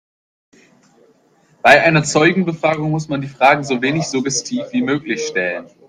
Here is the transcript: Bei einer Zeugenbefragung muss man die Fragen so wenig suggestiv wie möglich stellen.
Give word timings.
Bei 1.61 1.83
einer 1.83 2.03
Zeugenbefragung 2.03 2.89
muss 2.89 3.07
man 3.07 3.21
die 3.21 3.27
Fragen 3.27 3.63
so 3.63 3.83
wenig 3.83 4.07
suggestiv 4.07 4.63
wie 4.71 4.81
möglich 4.81 5.27
stellen. 5.27 5.67